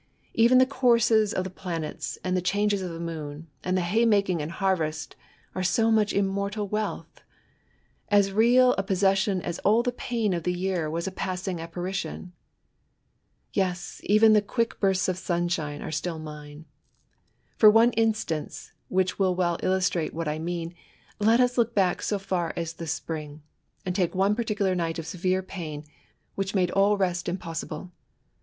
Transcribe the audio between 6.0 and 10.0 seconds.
immortal wealth— as real a possession as all the